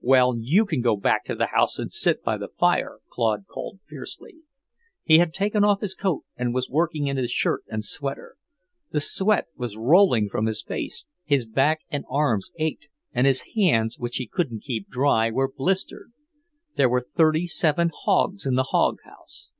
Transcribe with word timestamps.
"Well, 0.00 0.34
you 0.40 0.66
can 0.66 0.80
go 0.80 0.96
back 0.96 1.24
to 1.26 1.36
the 1.36 1.46
house 1.54 1.78
and 1.78 1.92
sit 1.92 2.24
by 2.24 2.36
the 2.36 2.48
fire," 2.48 2.98
Claude 3.08 3.46
called 3.46 3.78
fiercely. 3.86 4.38
He 5.04 5.18
had 5.18 5.32
taken 5.32 5.62
off 5.62 5.82
his 5.82 5.94
coat 5.94 6.24
and 6.36 6.52
was 6.52 6.68
working 6.68 7.06
in 7.06 7.16
his 7.16 7.30
shirt 7.30 7.62
and 7.68 7.84
sweater. 7.84 8.34
The 8.90 8.98
sweat 8.98 9.44
was 9.56 9.76
rolling 9.76 10.28
from 10.28 10.46
his 10.46 10.64
face, 10.64 11.06
his 11.22 11.46
back 11.46 11.82
and 11.90 12.04
arms 12.10 12.50
ached, 12.58 12.88
and 13.12 13.24
his 13.24 13.44
hands, 13.54 14.00
which 14.00 14.16
he 14.16 14.26
couldn't 14.26 14.64
keep 14.64 14.88
dry, 14.88 15.30
were 15.30 15.48
blistered. 15.56 16.10
There 16.76 16.88
were 16.90 17.06
thirty 17.14 17.46
seven 17.46 17.92
hogs 17.94 18.44
in 18.44 18.56
the 18.56 18.70
hog 18.74 18.98
house. 19.04 19.52